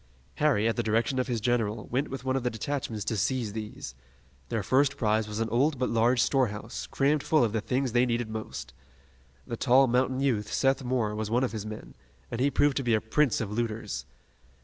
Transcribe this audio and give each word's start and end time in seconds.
Harry, 0.37 0.67
at 0.67 0.75
the 0.75 0.81
direction 0.81 1.19
of 1.19 1.27
his 1.27 1.39
general, 1.39 1.85
went 1.91 2.07
with 2.07 2.23
one 2.25 2.35
of 2.35 2.41
the 2.41 2.49
detachments 2.49 3.05
to 3.05 3.15
seize 3.15 3.53
these. 3.53 3.93
Their 4.49 4.63
first 4.63 4.97
prize 4.97 5.27
was 5.27 5.39
an 5.39 5.47
old 5.49 5.77
but 5.77 5.91
large 5.91 6.19
storehouse, 6.23 6.87
crammed 6.87 7.21
full 7.21 7.43
of 7.43 7.53
the 7.53 7.61
things 7.61 7.91
they 7.91 8.07
needed 8.07 8.27
most. 8.27 8.73
The 9.45 9.57
tall 9.57 9.85
mountain 9.85 10.19
youth, 10.19 10.51
Seth 10.51 10.83
Moore, 10.83 11.13
was 11.13 11.29
one 11.29 11.43
of 11.43 11.51
his 11.51 11.67
men, 11.67 11.93
and 12.31 12.41
he 12.41 12.49
proved 12.49 12.77
to 12.77 12.83
be 12.83 12.95
a 12.95 12.99
prince 12.99 13.39
of 13.39 13.51
looters. 13.51 14.07